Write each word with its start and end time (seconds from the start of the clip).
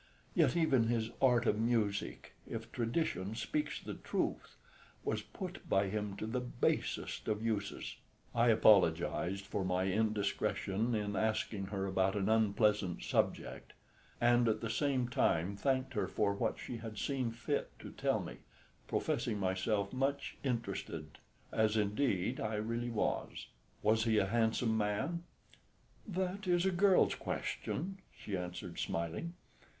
Yet 0.33 0.57
even 0.57 0.85
his 0.87 1.11
art 1.21 1.45
of 1.45 1.59
music, 1.59 2.33
if 2.49 2.71
tradition 2.71 3.35
speaks 3.35 3.79
the 3.79 3.93
truth, 3.93 4.55
was 5.05 5.21
put 5.21 5.69
by 5.69 5.89
him 5.89 6.15
to 6.17 6.25
the 6.25 6.39
basest 6.39 7.27
of 7.27 7.45
uses." 7.45 7.97
I 8.33 8.47
apologised 8.47 9.45
for 9.45 9.63
my 9.63 9.83
indiscretion 9.91 10.95
in 10.95 11.15
asking 11.15 11.67
her 11.67 11.85
about 11.85 12.15
an 12.15 12.29
unpleasant 12.29 13.03
subject, 13.03 13.73
and 14.19 14.47
at 14.47 14.61
the 14.61 14.71
same 14.71 15.07
time 15.07 15.55
thanked 15.55 15.93
her 15.93 16.07
for 16.07 16.33
what 16.33 16.57
she 16.57 16.77
had 16.77 16.97
seen 16.97 17.29
fit 17.29 17.69
to 17.77 17.91
tell 17.91 18.19
me, 18.19 18.37
professing 18.87 19.37
myself 19.39 19.93
much 19.93 20.35
interested, 20.43 21.19
as 21.51 21.77
indeed 21.77 22.39
I 22.39 22.55
really 22.55 22.89
was. 22.89 23.49
"Was 23.83 24.05
he 24.05 24.17
a 24.17 24.25
handsome 24.25 24.75
man?" 24.75 25.25
"That 26.07 26.47
is 26.47 26.65
a 26.65 26.71
girl's 26.71 27.13
question," 27.13 27.99
she 28.17 28.35
answered, 28.35 28.79
smiling. 28.79 29.35